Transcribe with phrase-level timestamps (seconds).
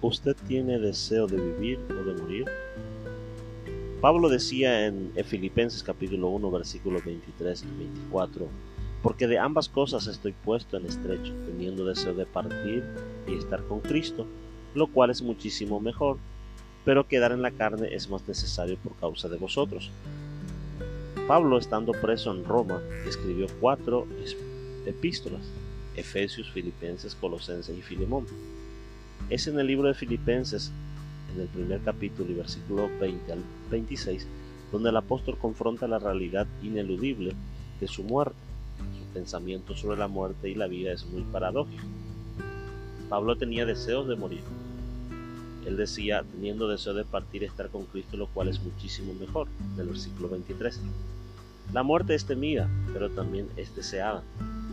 [0.00, 2.44] ¿Usted tiene deseo de vivir o de morir?
[4.00, 8.46] Pablo decía en Filipenses capítulo 1 versículos 23 y 24,
[9.02, 12.84] porque de ambas cosas estoy puesto en estrecho, teniendo deseo de partir
[13.26, 14.24] y estar con Cristo,
[14.76, 16.18] lo cual es muchísimo mejor,
[16.84, 19.90] pero quedar en la carne es más necesario por causa de vosotros.
[21.26, 24.06] Pablo, estando preso en Roma, escribió cuatro
[24.86, 25.42] epístolas,
[25.96, 28.26] Efesios, Filipenses, Colosenses y Filemón.
[29.30, 30.72] Es en el libro de Filipenses,
[31.34, 34.26] en el primer capítulo y versículo 20 al 26,
[34.72, 37.34] donde el apóstol confronta la realidad ineludible
[37.80, 38.36] de su muerte.
[38.98, 41.84] Su pensamiento sobre la muerte y la vida es muy paradójico.
[43.08, 44.42] Pablo tenía deseos de morir.
[45.66, 49.88] Él decía, teniendo deseo de partir, estar con Cristo, lo cual es muchísimo mejor, del
[49.88, 50.80] versículo 23.
[51.72, 54.22] La muerte es temida, pero también es deseada.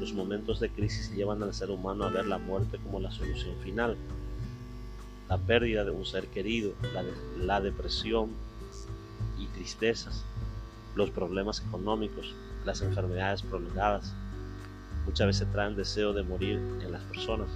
[0.00, 3.54] Los momentos de crisis llevan al ser humano a ver la muerte como la solución
[3.62, 3.96] final,
[5.30, 6.72] la pérdida de un ser querido,
[7.38, 8.30] la, depresión
[9.38, 10.24] y tristezas,
[10.96, 12.34] los problemas económicos,
[12.66, 14.12] las enfermedades prolongadas.
[15.06, 17.46] Muchas veces traen deseo de morir en las personas.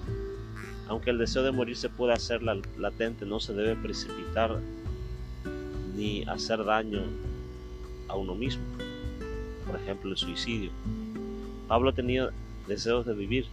[0.86, 4.60] Aunque el deseo de morir se puede hacer latente, no se debe precipitar
[5.96, 7.02] ni hacer daño
[8.06, 8.62] a uno mismo.
[9.66, 10.70] Por ejemplo, el suicidio.
[11.66, 12.30] Pablo tenía
[12.68, 13.46] deseos de vivir,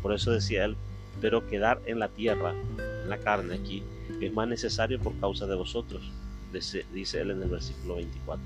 [0.00, 0.74] por eso decía él,
[1.20, 2.54] pero quedar en la tierra
[3.08, 3.82] la carne aquí
[4.20, 6.02] es más necesario por causa de vosotros,
[6.52, 8.44] dice él en el versículo 24.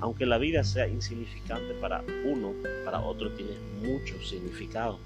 [0.00, 2.52] Aunque la vida sea insignificante para uno,
[2.84, 4.98] para otro tiene mucho significado.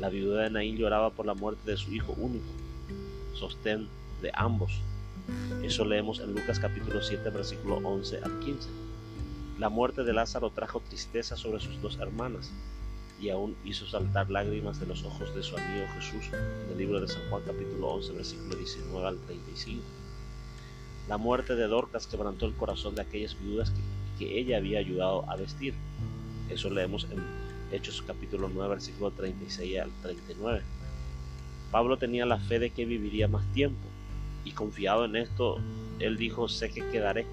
[0.00, 2.46] La viuda de Naín lloraba por la muerte de su hijo único,
[3.34, 3.88] sostén
[4.22, 4.80] de ambos.
[5.62, 8.68] Eso leemos en Lucas capítulo 7, versículo 11 al 15.
[9.58, 12.52] La muerte de Lázaro trajo tristeza sobre sus dos hermanas,
[13.20, 17.00] y aún hizo saltar lágrimas de los ojos de su amigo Jesús en el libro
[17.00, 19.82] de San Juan capítulo 11 versículo 19 al 35.
[21.08, 23.72] La muerte de Dorcas quebrantó el corazón de aquellas viudas
[24.18, 25.74] que, ella había ayudado a vestir.
[26.50, 27.22] Eso leemos en
[27.72, 30.62] Hechos capítulo 9 versículo 36 al 39.
[31.70, 33.86] Pablo tenía la fe de que viviría más tiempo
[34.44, 35.58] y confiado en esto,
[35.98, 37.26] él dijo, sé que quedaré,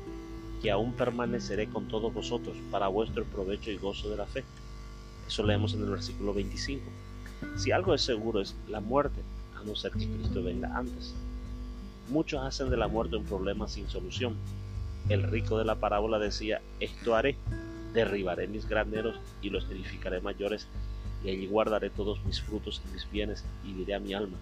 [0.62, 4.44] que aún permaneceré con todos vosotros para vuestro provecho y gozo de la fe
[5.28, 6.84] eso leemos en el versículo 25.
[7.56, 9.22] Si algo es seguro es la muerte,
[9.60, 11.14] a no ser que Cristo venga antes.
[12.10, 14.36] Muchos hacen de la muerte un problema sin solución.
[15.10, 17.38] El rico de la parábola decía, esto haré,
[17.94, 20.68] derribaré mis graneros y los edificaré mayores,
[21.24, 24.38] y allí guardaré todos mis frutos y mis bienes, y diré a mi alma,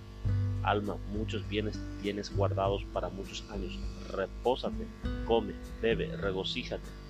[0.64, 3.78] alma, muchos bienes tienes guardados para muchos años,
[4.10, 4.86] repósate,
[5.26, 7.03] come, bebe, regocíjate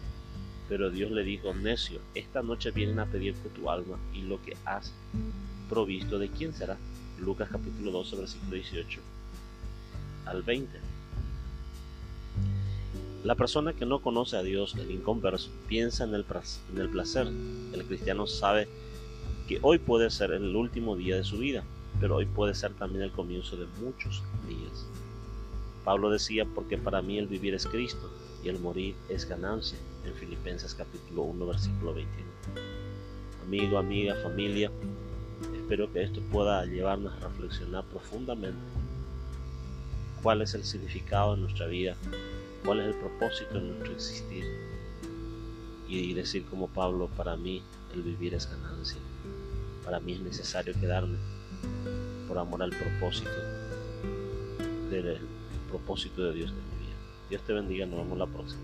[0.74, 4.58] pero Dios le dijo, necio, esta noche vienen a pedirte tu alma y lo que
[4.66, 4.92] has
[5.70, 6.80] provisto, ¿de quién será?
[7.20, 9.00] Lucas capítulo 12, versículo 18
[10.26, 10.72] al 20.
[13.24, 16.26] La persona que no conoce a Dios, el inconverso, piensa en el,
[16.74, 17.28] en el placer.
[17.72, 18.68] El cristiano sabe
[19.48, 21.64] que hoy puede ser el último día de su vida,
[22.02, 24.88] pero hoy puede ser también el comienzo de muchos días.
[25.86, 28.10] Pablo decía, porque para mí el vivir es Cristo
[28.44, 32.30] y el morir es ganancia, en Filipenses capítulo 1 versículo 21.
[33.46, 34.70] Amigo, amiga, familia,
[35.56, 38.60] espero que esto pueda llevarnos a reflexionar profundamente
[40.22, 41.96] cuál es el significado de nuestra vida,
[42.66, 44.46] cuál es el propósito de nuestro existir
[45.88, 47.62] y decir como Pablo, para mí
[47.94, 48.98] el vivir es ganancia,
[49.86, 51.18] para mí es necesario quedarme
[52.28, 53.30] por amor al propósito
[54.90, 55.20] del
[55.70, 56.54] propósito de Dios.
[57.34, 58.62] Dios te bendiga, nos vemos la próxima.